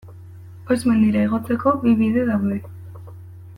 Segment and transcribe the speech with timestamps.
[0.75, 2.61] Oiz mendira igotzeko bi bide daude.